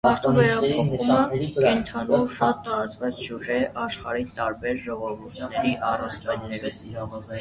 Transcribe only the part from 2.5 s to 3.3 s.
տարածված